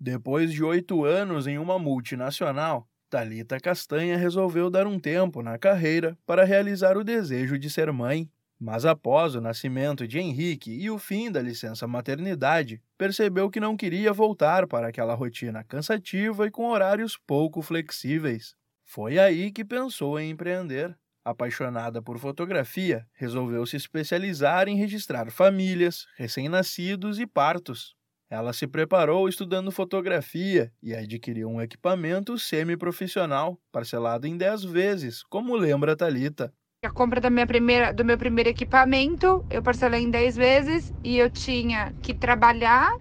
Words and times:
Depois 0.00 0.52
de 0.52 0.62
oito 0.62 1.04
anos 1.04 1.46
em 1.46 1.58
uma 1.58 1.78
multinacional, 1.78 2.88
Talita 3.10 3.58
Castanha 3.58 4.16
resolveu 4.16 4.70
dar 4.70 4.86
um 4.86 4.98
tempo 5.00 5.42
na 5.42 5.58
carreira 5.58 6.16
para 6.26 6.44
realizar 6.44 6.96
o 6.96 7.02
desejo 7.02 7.58
de 7.58 7.68
ser 7.68 7.90
mãe. 7.92 8.30
Mas 8.60 8.84
após 8.84 9.34
o 9.34 9.40
nascimento 9.40 10.06
de 10.06 10.18
Henrique 10.18 10.70
e 10.72 10.90
o 10.90 10.98
fim 10.98 11.30
da 11.30 11.40
licença 11.40 11.86
maternidade, 11.86 12.82
percebeu 12.96 13.48
que 13.48 13.60
não 13.60 13.76
queria 13.76 14.12
voltar 14.12 14.66
para 14.66 14.88
aquela 14.88 15.14
rotina 15.14 15.64
cansativa 15.64 16.46
e 16.46 16.50
com 16.50 16.68
horários 16.68 17.16
pouco 17.16 17.62
flexíveis. 17.62 18.54
Foi 18.84 19.18
aí 19.18 19.52
que 19.52 19.64
pensou 19.64 20.18
em 20.18 20.30
empreender. 20.30 20.96
Apaixonada 21.24 22.00
por 22.00 22.18
fotografia, 22.18 23.06
resolveu 23.12 23.66
se 23.66 23.76
especializar 23.76 24.66
em 24.68 24.76
registrar 24.76 25.30
famílias, 25.30 26.06
recém-nascidos 26.16 27.18
e 27.18 27.26
partos. 27.26 27.97
Ela 28.30 28.52
se 28.52 28.66
preparou 28.66 29.26
estudando 29.26 29.72
fotografia 29.72 30.70
e 30.82 30.94
adquiriu 30.94 31.48
um 31.48 31.62
equipamento 31.62 32.38
semiprofissional, 32.38 33.58
parcelado 33.72 34.26
em 34.26 34.36
10 34.36 34.64
vezes, 34.64 35.22
como 35.22 35.56
lembra 35.56 35.96
Talita. 35.96 36.52
A 36.84 36.90
compra 36.90 37.22
da 37.22 37.30
minha 37.30 37.46
primeira, 37.46 37.90
do 37.90 38.04
meu 38.04 38.18
primeiro 38.18 38.50
equipamento, 38.50 39.42
eu 39.48 39.62
parcelei 39.62 40.02
em 40.02 40.10
10 40.10 40.36
vezes 40.36 40.92
e 41.02 41.16
eu 41.16 41.30
tinha 41.30 41.94
que 42.02 42.12
trabalhar 42.12 42.94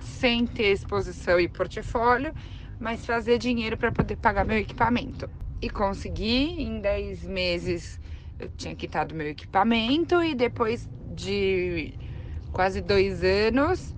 sem 0.00 0.46
ter 0.48 0.72
exposição 0.72 1.38
e 1.38 1.48
portfólio, 1.48 2.34
mas 2.80 3.06
fazer 3.06 3.38
dinheiro 3.38 3.76
para 3.76 3.92
poder 3.92 4.16
pagar 4.16 4.44
meu 4.44 4.58
equipamento. 4.58 5.30
E 5.62 5.70
consegui, 5.70 6.60
em 6.60 6.80
10 6.80 7.22
meses 7.22 8.00
eu 8.36 8.48
tinha 8.48 8.74
quitado 8.74 9.14
meu 9.14 9.28
equipamento 9.28 10.20
e 10.24 10.34
depois 10.34 10.90
de 11.14 11.94
quase 12.52 12.80
dois 12.80 13.22
anos 13.22 13.94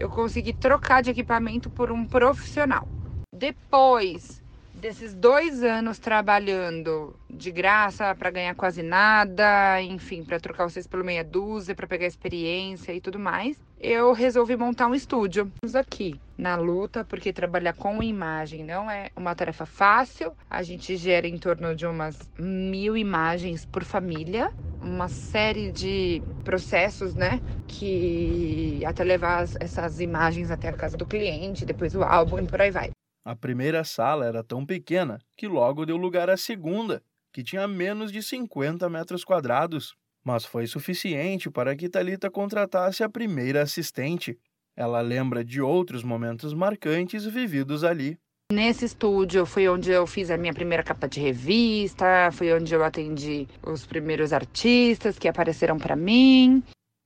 eu 0.00 0.10
consegui 0.10 0.54
trocar 0.54 1.02
de 1.02 1.10
equipamento 1.10 1.70
por 1.70 1.92
um 1.92 2.06
profissional. 2.08 2.88
Depois 3.32 4.39
desses 4.80 5.14
dois 5.14 5.62
anos 5.62 5.98
trabalhando 5.98 7.14
de 7.28 7.50
graça 7.52 8.14
para 8.14 8.30
ganhar 8.30 8.54
quase 8.54 8.82
nada, 8.82 9.80
enfim, 9.82 10.24
para 10.24 10.40
trocar 10.40 10.68
vocês 10.68 10.86
pelo 10.86 11.04
meia 11.04 11.22
dúzia, 11.22 11.74
para 11.74 11.86
pegar 11.86 12.06
experiência 12.06 12.92
e 12.92 13.00
tudo 13.00 13.18
mais, 13.18 13.58
eu 13.78 14.12
resolvi 14.12 14.56
montar 14.56 14.86
um 14.86 14.94
estúdio. 14.94 15.52
Aqui 15.74 16.18
na 16.36 16.56
luta, 16.56 17.04
porque 17.04 17.32
trabalhar 17.32 17.74
com 17.74 18.02
imagem 18.02 18.64
não 18.64 18.90
é 18.90 19.10
uma 19.14 19.34
tarefa 19.34 19.66
fácil. 19.66 20.32
A 20.48 20.62
gente 20.62 20.96
gera 20.96 21.28
em 21.28 21.36
torno 21.36 21.74
de 21.76 21.86
umas 21.86 22.18
mil 22.38 22.96
imagens 22.96 23.66
por 23.66 23.84
família, 23.84 24.50
uma 24.80 25.08
série 25.08 25.70
de 25.70 26.22
processos, 26.42 27.14
né? 27.14 27.40
Que 27.68 28.82
até 28.86 29.04
levar 29.04 29.44
essas 29.60 30.00
imagens 30.00 30.50
até 30.50 30.68
a 30.68 30.72
casa 30.72 30.96
do 30.96 31.06
cliente, 31.06 31.64
depois 31.64 31.94
o 31.94 32.02
álbum 32.02 32.38
e 32.38 32.46
por 32.46 32.60
aí 32.60 32.70
vai. 32.70 32.90
A 33.24 33.36
primeira 33.36 33.84
sala 33.84 34.24
era 34.24 34.42
tão 34.42 34.64
pequena 34.64 35.18
que 35.36 35.46
logo 35.46 35.84
deu 35.84 35.96
lugar 35.96 36.30
à 36.30 36.36
segunda, 36.36 37.02
que 37.32 37.42
tinha 37.42 37.68
menos 37.68 38.10
de 38.10 38.22
50 38.22 38.88
metros 38.88 39.24
quadrados. 39.24 39.94
Mas 40.24 40.44
foi 40.44 40.66
suficiente 40.66 41.50
para 41.50 41.76
que 41.76 41.88
Talita 41.88 42.30
contratasse 42.30 43.02
a 43.02 43.08
primeira 43.08 43.62
assistente. 43.62 44.38
Ela 44.76 45.00
lembra 45.00 45.44
de 45.44 45.60
outros 45.60 46.02
momentos 46.02 46.54
marcantes 46.54 47.24
vividos 47.24 47.84
ali. 47.84 48.18
Nesse 48.52 48.84
estúdio 48.84 49.46
foi 49.46 49.68
onde 49.68 49.90
eu 49.90 50.06
fiz 50.06 50.30
a 50.30 50.36
minha 50.36 50.52
primeira 50.52 50.82
capa 50.82 51.08
de 51.08 51.20
revista, 51.20 52.30
foi 52.32 52.52
onde 52.52 52.74
eu 52.74 52.82
atendi 52.82 53.46
os 53.62 53.86
primeiros 53.86 54.32
artistas 54.32 55.18
que 55.18 55.28
apareceram 55.28 55.78
para 55.78 55.94
mim. 55.94 56.62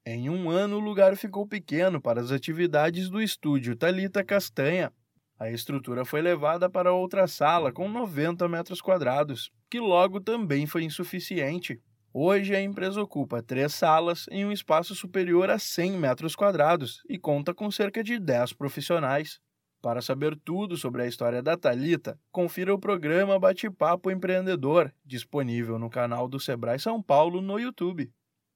Em 0.06 0.30
um 0.30 0.48
ano, 0.48 0.76
o 0.76 0.80
lugar 0.80 1.16
ficou 1.16 1.46
pequeno 1.46 2.00
para 2.00 2.20
as 2.20 2.30
atividades 2.30 3.10
do 3.10 3.20
estúdio 3.20 3.76
Talita 3.76 4.24
Castanha, 4.24 4.90
a 5.38 5.50
estrutura 5.50 6.04
foi 6.04 6.22
levada 6.22 6.70
para 6.70 6.92
outra 6.92 7.26
sala 7.26 7.72
com 7.72 7.88
90 7.88 8.48
metros 8.48 8.80
quadrados, 8.80 9.50
que 9.68 9.80
logo 9.80 10.20
também 10.20 10.66
foi 10.66 10.84
insuficiente. 10.84 11.80
Hoje 12.12 12.54
a 12.54 12.62
empresa 12.62 13.02
ocupa 13.02 13.42
três 13.42 13.74
salas 13.74 14.26
em 14.30 14.44
um 14.44 14.52
espaço 14.52 14.94
superior 14.94 15.50
a 15.50 15.58
100 15.58 15.98
metros 15.98 16.36
quadrados 16.36 17.02
e 17.08 17.18
conta 17.18 17.52
com 17.52 17.68
cerca 17.70 18.04
de 18.04 18.20
10 18.20 18.52
profissionais. 18.52 19.40
Para 19.82 20.00
saber 20.00 20.38
tudo 20.44 20.76
sobre 20.76 21.02
a 21.02 21.06
história 21.06 21.42
da 21.42 21.56
Talita, 21.56 22.18
confira 22.30 22.72
o 22.72 22.78
programa 22.78 23.38
Bate-Papo 23.38 24.12
Empreendedor, 24.12 24.94
disponível 25.04 25.78
no 25.78 25.90
canal 25.90 26.28
do 26.28 26.38
Sebrae 26.38 26.78
São 26.78 27.02
Paulo 27.02 27.42
no 27.42 27.58
YouTube. 27.58 28.10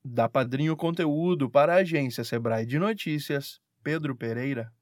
Da 0.05 0.29
Padrinho 0.29 0.77
Conteúdo 0.77 1.51
para 1.51 1.75
a 1.75 1.79
agência 1.79 2.23
Sebrae 2.23 2.65
de 2.65 2.79
Notícias, 2.79 3.61
Pedro 3.83 4.15
Pereira. 4.17 4.73